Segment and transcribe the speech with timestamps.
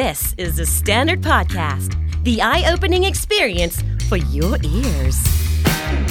[0.00, 1.90] This is the Standard Podcast,
[2.24, 3.76] the eye opening experience
[4.08, 5.18] for your ears.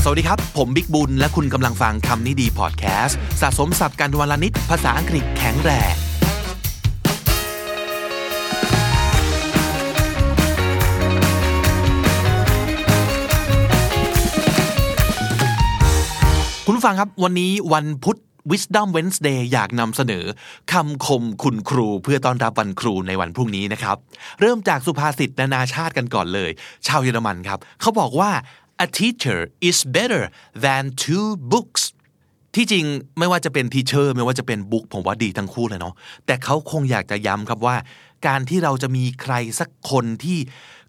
[0.04, 5.94] สวัสดีครับ ผมบิ๊กบุญ และคุณกำลังฟังคำนี้ดีพอดแคสต์สะสมสับการวลนิดภาษาอังกฤษแข็งแรง
[16.66, 18.18] คุณฟังครับวันนี้วันพุธ
[18.52, 20.26] Wisdom Wednesday อยากนำเสนอ
[20.72, 23.98] คำคมคุณครูเพื่อต้อนรับวันครูในวันพรุ่งนี้นะครับ
[24.40, 26.52] เริ่มจากสุภาษิตนานาชาติกันก่อนเลย
[26.88, 28.32] ชาวเยอรมันครับ เขาบอกว่า
[28.86, 30.24] a teacher is better
[30.64, 31.84] than two books
[32.56, 32.86] ที่จริง
[33.20, 35.94] ไม่ว่าจะเป็นทีเชอร์ไม่ว่าจะเป็นบุ๊กผมว่าดีทั้งคู่เลยเนาะ
[36.26, 37.76] แต่เขาคงอยากจะย้ำครับว่า
[38.28, 40.38] การที่เราจะมีใครสักคนที่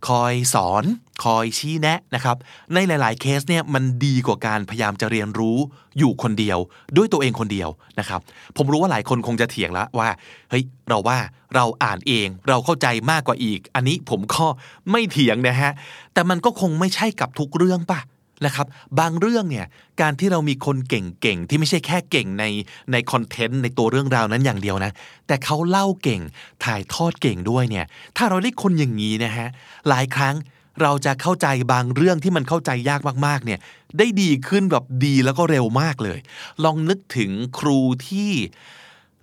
[0.09, 0.85] คอยสอน
[1.25, 2.37] คอยชี้แนะนะครับ
[2.75, 5.59] ในหลาย ๆ เคสเนี่ยมันดีกว่าการพยายามจะเรียนรู้
[5.99, 6.59] อยู่คนเดียว
[6.97, 7.69] ด้วยตัวเองคนเดียว
[7.99, 8.21] นะครับ
[8.57, 10.09] ผมรู้ว่าหลายคนคงจะเถียงแล้วว่า
[10.51, 11.19] เฮ้ยเราว่า
[11.55, 14.47] เราอ่านเองเราเข้าใจมากกว่าอีก อันนี้ผมก็
[14.91, 15.73] ไม่เถียงนะฮะ
[16.15, 18.01] แต่มันก็คงไม่ใช่กับทุกเรื่องป่ะ
[18.47, 18.67] นะครับ
[18.99, 19.67] บางเรื่องเนี่ย
[20.01, 22.45] การที่เรามีคนเก่งๆที่ไม่ใช่แค่เก่งใน
[22.93, 24.93] ในคอนเทนต์ในตัวเรื่องราวนั้นอย่างเดียวนะ
[25.27, 26.23] แต่เขาเล่าเก่ง
[26.65, 29.49] ถ่ายทอดเก่งด้วยเนี่ยถ้าเราได้คนอย่างนี้นะฮะ
[29.89, 30.37] หลายครั้ง
[30.83, 33.59] เราจะเข้าใจบางเรื่องที่มันเข้าใจยากมากๆเนี่ย
[33.99, 36.19] ได้ดีขึ้นแบบดีแล้วก็เร็วมากเลย
[36.65, 38.31] ลองนึกถึงครูที่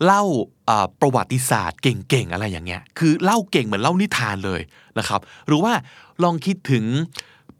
[0.06, 0.24] เล่า
[1.02, 4.62] ประวัติศาสตร์เก่งๆอะไรอย่างเงี้ยคือเล่าเก่งเหมือนเล่านิทานเลย
[5.00, 5.74] นะครับ หรือว่า
[6.24, 6.86] ลองคิดถึง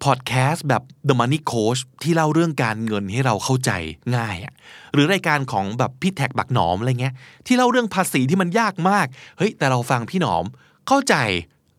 [0.04, 3.72] พอดแคสต์แบบ The Money Coach ที่เล่าเรื่องการเงินให้เราเข้าใจ
[4.16, 4.54] ง่ายอะ
[4.94, 7.14] หรือรายการของแบบพี่แท็กบักหนอมอะไรเงี้ย
[7.46, 10.46] ที่เล่าเรื่องภาษีที่มันยากมากเฮ้ยแต่เราฟังพี่หนอม
[10.88, 11.16] เข้าใจ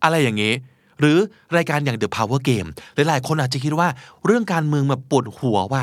[0.03, 0.55] อะไรอย่างงี้
[1.01, 1.19] หรือ
[1.57, 3.89] รายการอย่าง The Power Game หลายๆ คนอาจจะคิดว่า
[4.27, 5.83] เรื่องการเมืองแบบปวดหัวว่า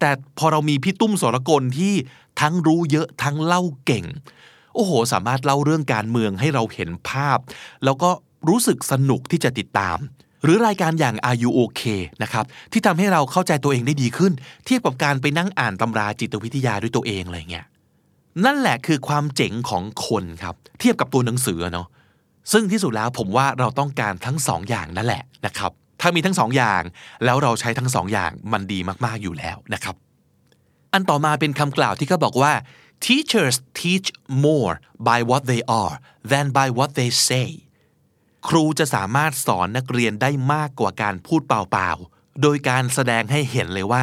[0.00, 1.92] แต่พอเรามีพี่ตุ้มสรกลที่
[2.40, 4.04] ทั้งรู้เยอะทั้งเล่าเก่ง
[4.74, 7.38] โอ้โห สามารถเล่าเรื่องการเมืองให้เราเห็นภาพ
[7.84, 8.10] แล้วก็
[8.48, 9.98] รู้สึกสนุกที่จะติดตาม
[10.44, 11.82] หรือรายการอย่าง Are You OK
[12.22, 14.32] นะครับที่ทำให้เราเข้าใจตัวเองได้ดีขึ้น
[14.64, 17.66] เทียบกับการไปนั่งอ่านตำราจิตวิทยาด้วยตัวเองอะไรเงี้ย
[18.44, 21.88] นั่นแหละคือความเจ๋งของคนครับ เทียบกับตัวหนังสือเนาะ
[22.52, 26.82] ซึ่งที่สุดแล้วผมว่าเราต้องการทั้งสองอย่างนั่นแหละนะครับถ้ามีทั้งสองอย่าง
[27.24, 29.94] แล้วเราใช้ทั้งสองอย่างมันดีมากๆอยู่แล้วนะครับ
[30.92, 32.52] อันต่อมาเป็นคำกล่าวที่เขาบอกว่า
[33.06, 34.08] teachers teach
[34.46, 34.74] more
[35.08, 35.94] by what they are
[36.30, 37.48] than by what they say
[38.48, 44.02] ครูจะสามารถสอนนักเรียนได้มากกว่าการพูดเปล่าๆ โดยการแสดงให้เห็นเลยว่า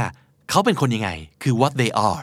[0.49, 1.09] เขาเป็นคนยังไง
[1.43, 2.21] คือ what they are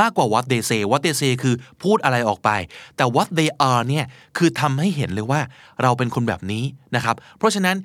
[0.00, 2.50] มากกว่า what they say what they say คือพูดอะไรออกไป
[2.96, 4.06] แต่ what they are เนี่ย
[4.36, 5.40] คือทำให้เห็นเลยว่า
[5.82, 6.64] เราเป็นคนแบบนี้
[6.96, 7.76] นะครับ เพราะฉะนั้น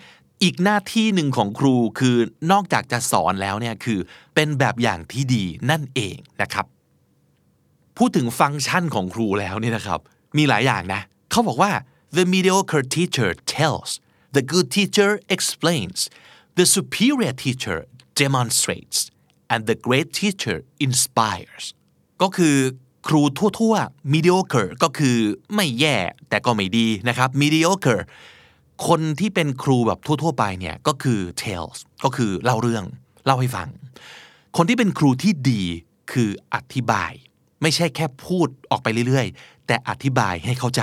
[0.44, 2.16] อีกหน้าที่หนึ่งของครูคือ
[2.52, 4.00] นอกจากจะสอนแล้วเนี่ยคือ
[4.36, 6.66] เป็นแบบอย่างที่ดีนั่นเองนะครับ
[7.98, 10.00] พูดถึงฟังก์ชันของครูแล้วเนี่ยนะครับ
[10.38, 11.72] มีหลายอย่างนะ เขาบอกว่า
[12.18, 13.90] the mediocre teacher tells
[14.36, 16.00] the good teacher explains
[16.58, 17.80] the superior teacher
[18.22, 19.00] demonstrates
[19.52, 20.58] and the great teacher
[20.88, 21.66] inspires
[22.22, 22.56] ก็คือ
[23.08, 23.22] ครู
[23.60, 25.18] ทั่วๆ mediocre ก็คือ
[25.56, 25.98] ไม่แย่
[26.30, 28.02] แต่ก็ไม่ดีนะครับ mediocre
[28.88, 32.86] คนที่เป็นครูแบบทั่วๆไปเนี่ยก็คือ tales ก็คือเล่าเรื่อง
[33.26, 33.70] เล่าให้ฟัง
[34.58, 35.64] คนที่เป็นครูที่ดี
[36.12, 37.12] คืออธิบาย
[37.62, 40.82] ไม่ใช่แค่พูดออกไปเรื่อยๆ แต่อธิบายให้เข้าใจ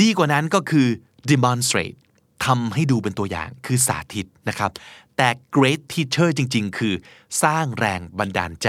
[0.00, 0.88] ดีกว่านั้นก็คือ
[1.30, 1.96] demonstrate
[2.44, 4.70] ทำให้ดูเป็นตัวอย่างคือสาธิตนะครับ
[5.16, 6.94] แต่ great teacher จริง ๆ คือ
[7.42, 8.68] สร้างแรงบันดาลใจ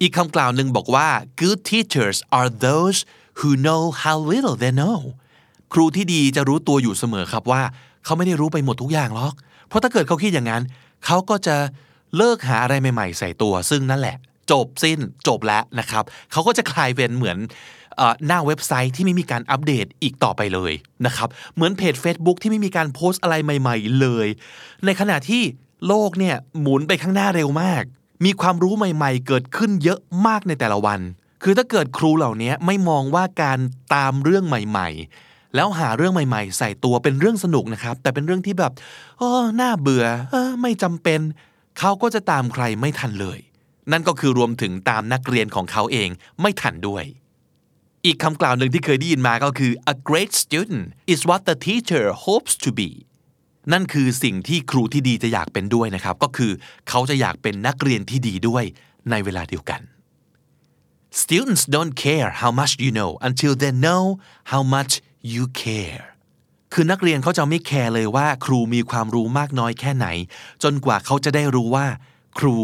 [0.00, 1.08] อีกคำกล่าวหนึ่งบอกว่า
[1.40, 2.98] good teachers are those
[3.38, 5.00] who know how little they know
[5.72, 7.62] ครูที่ดีจะรู้ตัวอยู่เสมอครับว่า
[8.04, 9.34] เขาไม่ได้รู้ไปหมดทุกอย่างหรอก
[9.68, 10.62] เพราะถ้าเกิดเขาคิดอย่างนั้น
[11.04, 11.56] เขาก็จะ
[12.16, 14.16] เลิกหาอะไรใหม่ ๆ ใส่ตัว ซึ่งนั่นแหละ
[14.50, 14.98] จบสิ้น
[15.28, 17.38] จบแล้วนะครับ เขาก็จะกลายเป็นเหมือน
[18.26, 20.72] หน้าเว็บไซต์ที่ไม่มีการอัปเดตอีกต่อไปเลย
[21.06, 24.26] นะครับเหมือนเพจ Facebook ที่ไม่มีการโพสต์อะไรใหม่ ๆ เลย
[24.84, 25.42] ในขณะที่
[25.86, 27.82] โลกเนี่ยหมุนไปข้างหน้าเร็วมาก
[28.24, 31.00] มีความรู้ใหม่ ๆ เกิดขึ้นเยอะมากในแต่ละวัน
[31.42, 33.58] คือถ้าเกิดครูเหล่านี้ไม่มองว่าการ
[33.94, 34.88] ตามเรื่องใหม่
[35.22, 38.72] ๆ แล้วหาเรื่องใหม่ ๆ ใส่ตัวเป็นเรื่องสนุกนะครับ แต่เป็นเรื่องที่แบบ
[39.18, 39.30] โอ้
[39.60, 40.04] น่าเบื่อ
[40.34, 41.20] ออไม่จำเป็น
[41.78, 43.38] เขาก็จะตามใครไม่ทันเลย
[43.92, 46.08] นั่นก็คือรวมถึงตามนักเรียนของเขาเอง
[46.40, 47.04] ไม่ทันด้วย
[48.04, 52.90] อีกคำกล่าวหนึ่งที่เคยได้ยินมาก็คือ a great student is what the teacher hopes to be
[53.72, 56.52] นั่นคือสิ่งที่ครูที่ดีจะอยากเป็นด้วยนะครับ ก็คือ
[56.88, 58.64] เขาจะอยากเป็นนักเรียนที่ดีด้วย
[59.10, 59.80] ในเวลาเดียวกัน
[61.22, 64.04] Students don't care how much you know until they know
[64.52, 64.92] how much
[65.32, 66.04] you care
[66.72, 70.06] คือนักเรียนเขาจะไม่แคร์เลยว่าครูมีความรู้มากน้อยแค่ไหน
[70.62, 71.86] จนกว่าเขาจะได้รู้ว่า
[72.38, 72.56] ครู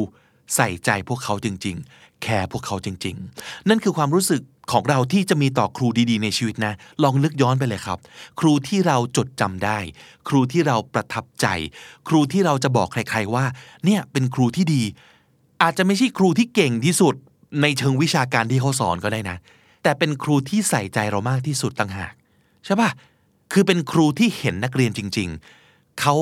[0.55, 4.43] ใส่ใจพวกเขาจริง ๆ แคร์พวกเขาจริง ๆ นั่นคือความรู้สึก
[4.73, 7.99] ของเราที่จะมีต่อครูดีๆ ในชีวิตนะ ลองนึกย้อนไปเลยครับ
[8.41, 9.79] ครูที่เราจดจำได้
[10.29, 11.47] ครูที่เราประทับใจ
[12.09, 13.45] ครูที่เราจะบอกใคร ๆว่า
[13.85, 14.83] เนี่ยเป็นครูที่ดี
[15.63, 17.15] อาจจะไม่ใช่ครูที่เก่งที่สุด
[17.63, 19.37] ในเชิงวิชาการที่เขาสอนก็ได้นะ
[19.83, 22.13] แต่เป็นครูที่ใส่ใจเรามากที่สุดต่างหาก
[22.65, 22.91] ใช่ปะ
[23.53, 25.29] คือเป็นครูที่เห็นนักเรียนจริง
[25.65, 26.17] ๆ เขา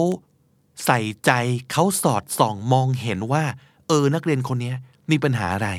[0.87, 1.31] ใส่ใจ
[1.73, 3.45] เขาสอดส่องมองเห็นว่า
[3.89, 4.73] เออนักเรียนคนนี้
[5.13, 5.71] มีปัญหาอะไร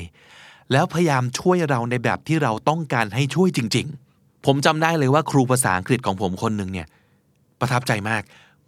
[0.72, 3.86] แล้วพยายามช่วยเราในแบบที่เราต้องการให้ช่วยจริง
[4.16, 6.86] ๆ ผมจำได้เลยว่าครูภาษาอังกฤษของผมคนหนึ่งเนี่ย
[7.60, 8.22] ประทับใจมาก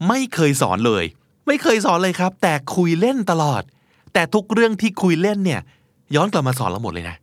[0.09, 1.05] ไม่เคยสอนเลย
[1.47, 3.63] ไม่เคยสอนเลยครับ แต่คุยเล่นตลอด
[4.15, 5.61] แต่ทุกเรื่องที่คุยเล่นเนี่ย
[6.15, 7.17] ย้อนกลับมาสอนเราหมดเลยนะ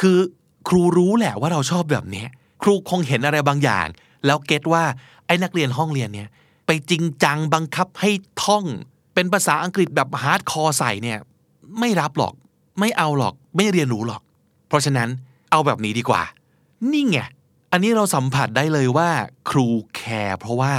[0.00, 0.18] คือ
[0.68, 2.24] ครูรู้แหละว่าเราชอบแบบนี้
[2.62, 3.86] ครูคงเห็นอะไรบางอย่าง
[4.26, 4.84] แล้ว get ว่า
[5.26, 6.28] ไอ้นักเรียนห้องเรียนเนี่ย
[6.66, 8.10] ไปจริงจังบังคับให้
[8.44, 8.64] ท่อง
[9.14, 11.18] เป็นภาษาอังกฤษแบบ hardcore ใส่เนี่ย
[11.80, 12.34] ไม่รับหรอก
[12.78, 14.22] ไม่เอาหรอกไม่เรียนรู้หรอก
[14.68, 15.08] เพราะฉะนั้น
[15.50, 16.22] เอาแบบนี้ดีกว่า
[16.92, 17.18] นี่ไง
[17.72, 19.08] อันนี้เราสัมผัสได้เลยว่า
[19.50, 20.74] ครูแคร์เพราะว่า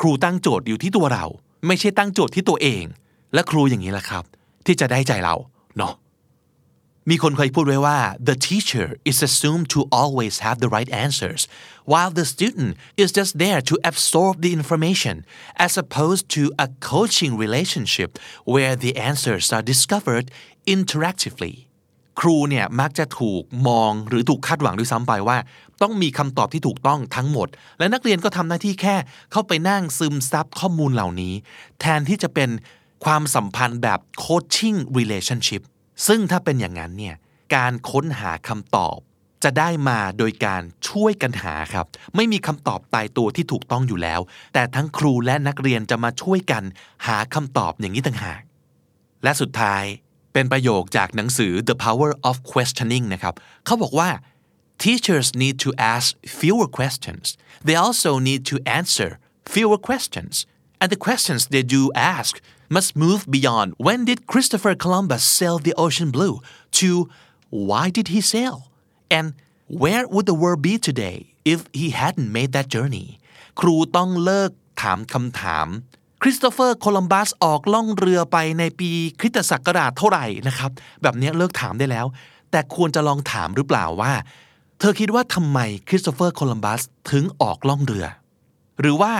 [0.00, 1.24] ครูตั้งโจทย์อยู่ที่ตัวเรา
[1.66, 2.84] ไม่ใช่ตั้งโจทย์ที่ตัวเอง
[3.34, 4.24] และครูอย่างนี้แหละครับ
[4.66, 5.34] ที่จะได้ใจเรา
[5.76, 5.92] เนาะ
[7.10, 11.40] มีคนเคยพูดไว้ว่า the teacher is assumed to always have the right answers
[11.92, 12.70] while the student
[13.02, 15.16] is just there to absorb the information
[15.66, 18.10] as opposed to a coaching relationship
[18.52, 20.26] where the answers are discovered
[20.74, 21.54] interactively
[22.20, 25.38] ครูเนี่ยมักจะถูกมองหรือถูกคาดหวังด้วยซ้ำไปว่า
[25.82, 28.96] ต้องมีคำตอบที่ถูกต้องทั้งหมด และนักเรียนก็ทำหน้าที่แค่
[29.32, 31.34] เข้าไปนั่งซึมซับข้อมูลเหล่านี้
[31.80, 32.50] แทนที่จะเป็น
[33.04, 35.62] ความสัมพันธ์แบบ coaching relationship
[36.06, 37.16] ซึ่งถ้าเป็นอย่างนั้นเนี่ย
[37.54, 38.98] การค้นหาคำตอบ
[39.44, 41.86] จะได้มาโดยการช่วยกันหาครับ
[42.16, 44.20] ไม่มีคำตอบตายตัวที่ถูกต้องอยู่แล้ว
[44.52, 46.62] แต่ทั้งครูและนักเรียนจะมาช่วยกัน
[47.06, 48.42] หาคำตอบอย่างนี้ต่างหาก
[49.22, 49.84] และสุดท้าย
[50.32, 53.34] เป็นประโยคจากหนังสือ The Power of Questioning นะครับ
[53.64, 54.10] เขาบอกว่า
[54.84, 56.08] teachers need to ask
[56.40, 57.24] fewer questions
[57.66, 59.10] they also need to answer
[59.54, 60.34] fewer questions
[60.80, 61.82] and the questions they do
[62.16, 62.32] ask
[62.76, 66.34] must move beyond when did Christopher Columbus sail the ocean blue
[66.78, 66.88] to
[67.68, 68.56] why did he sail
[69.16, 69.26] and
[69.82, 73.08] where would the world be today if he hadn't made that journey
[73.60, 74.50] ครูต้องเลิก
[74.82, 75.66] ถามคำถาม
[76.22, 80.70] คริสโตเฟอร์โคลัมบัสออกล่องเรือไปในปีคริสตศักราชเท่าไหร่นะครับ
[81.02, 82.06] แบบนี้เลิกถามได้แล้ว
[82.50, 84.12] แต่ควรจะลองถามหรือเปล่าว่า
[84.78, 86.80] เธอคิดว่าทำไมคริสโตเฟอร์โคลัมบัส
[87.10, 88.06] ถึงออกล่องเรือ
[88.80, 89.12] หรือว่า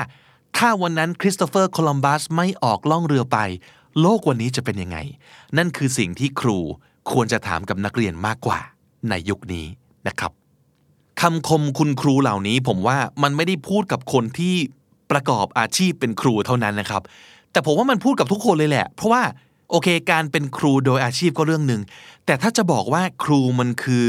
[0.56, 3.38] ถ้าวันนั้นคริสโตเฟอร์โคลัมบัสไม่ออกล่องเรือไป
[4.00, 4.98] โลกวันนี้จะเป็นยังไง
[5.56, 6.58] นั่นคือสิ่งที่ครู
[7.10, 8.58] ควรจะถามกับนักเรียนมากกว่า
[9.08, 9.66] ในยุคนี้
[10.08, 10.32] นะครับ
[11.20, 14.54] คำคมคุณครูเหล่านี้ผมว่ามันไม่ได้พูดกับคนที่
[15.10, 17.02] ประกอบอาชีพเป็นครูเท่านั้นนะครับ
[17.52, 19.22] แต่ผมว่ามันพูดกับทุกคนเลยแหละ เพราะว่า
[19.70, 21.82] โอเคการเป็นครูโดยอาชีพก็เรื่องหนึ่ง
[22.26, 24.04] แต่ถ้าจะบอกว่าครูมันคือ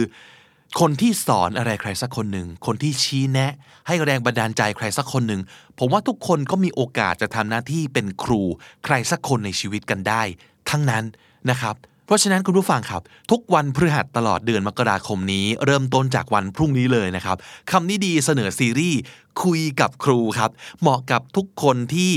[0.80, 3.52] คนที่สอนอะไรใครสักคนหนึ่ง คนที่ชี้แนะ
[3.88, 5.42] ให้แรงบันดาลใจใครสักคนหนึ่ง
[5.80, 8.42] ผมว่าทุกคนก็มีโอกาสจะทำหน้าที่เป็นครู
[8.86, 10.22] ใครสักคนในชีวิตกันได้
[10.70, 11.04] ทั้งนั้น
[11.50, 11.76] นะครับ
[12.06, 13.02] เพราะฉะนั้นคุณผู้ฟังครับ
[13.32, 17.38] ทุกวันพฤหัสตลอดเดือนมกราคมนี้ เริ่มต้นจากวันพรุ่งนี้เลยนะครับ
[17.72, 19.00] คำนี้ดีเสนอซีรีส์
[19.44, 20.52] คุยกับครูครับ
[20.82, 22.14] เหมาะกับทุกคนที่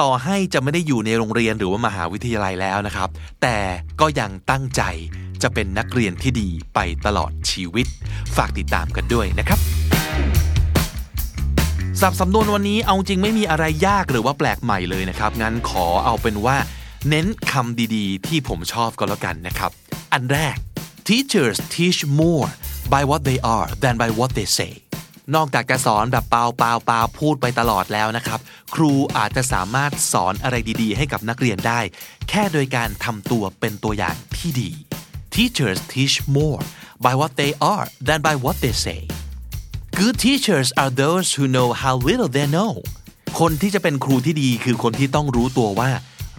[0.00, 3.08] ต่อให้จะไม่ได้อยู่ในโรงเรียนหรือว่ามหาวิทยาลัยแล้วนะครับ
[3.42, 3.56] แต่
[4.00, 4.82] ก็ยังตั้งใจ
[5.42, 7.86] จะเป็นนักเรียนที่ดีไปตลอดชีวิต
[8.36, 9.58] ฝากติดตามกันด้วยนะครับ
[12.00, 16.56] สับสำนวนวันนี้เอาจริงไม่มีอะไรยากหรือว่าแปลกใหม่เลยนะครับ งั้นขอเอาเป็นว่า
[17.08, 19.70] เน้นคำดีๆ ที่ผมชอบก็แล้วกันนะครับ
[20.12, 20.56] อันแรก
[21.08, 22.48] teachers teach more
[22.92, 24.74] by what they are than by what they say
[25.34, 28.40] นอกจากจะสอนแบบเปล่าเปล่าเปล่าพูดไปตลอดแล้วนะครับ
[28.74, 31.80] ครูอาจจะสามารถสอนอะไรดีๆ ให้กับนักเรียนได้
[32.28, 34.70] แค่โดยการทำตัวเป็นตัวอย่างที่ดี
[35.37, 36.61] teachers teach more
[37.05, 38.99] by what they are than by what they say
[39.99, 42.73] Good teachers are those who know how little they know
[43.39, 45.91] คนที่จะเป็นครูที่ดีคือคนที่ต้องรู้ตัวว่า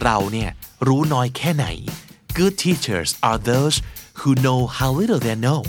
[0.02, 0.50] เราเนี่ย
[0.88, 1.66] รู้น้อยแค่ไหน
[2.38, 3.76] Good teachers are those
[4.21, 5.62] who know how little they know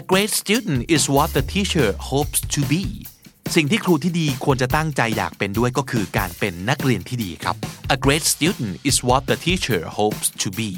[0.00, 2.84] A great student is what the teacher hopes to be
[3.54, 7.56] สิ่งที่ครูที่ดีควรจะตั้งใจอยากเป็นด้วยก็คือการเป็นนักเรียนที่ดีครับ
[7.94, 10.70] A great student is what the teacher hopes to be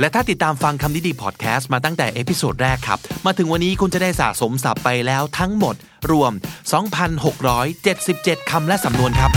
[0.00, 5.74] และถ้าติดตามฟังคำนี้ดีพอดแคสต์มาตั้งแต่ episode แรกครับ มาถึงวันนี้คุณจะได้สะสมศัพท์ไปแล้วทั้งหมด
[6.10, 6.32] รวม
[7.60, 9.30] 2,677 คำและสำนวนครับ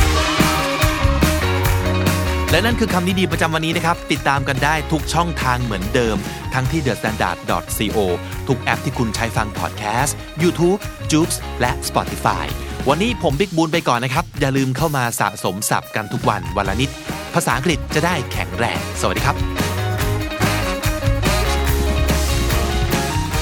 [2.51, 6.17] และนั่นคือคำนี้ดีประจำวันนี้นะครับ ติดตามกันได้ทุกช่องทางเหมือนเดิม
[6.53, 7.97] ทั้งที่ thestandard.co
[8.47, 10.79] ทุกแอปที่คุณใช้ฟังพอดแคสต์ YouTube,
[11.11, 11.29] j o o x
[11.61, 12.45] และ Spotify
[12.89, 16.89] วันนี้ผมบิ๊กบูลไปก่อนนะครับ อย่าลืมเข้ามาสะสมศัพท์กันทุกวันวันละนิด
[17.33, 19.70] ภาษาอังกฤษจะได้แข็งแรง สวัสดีครับ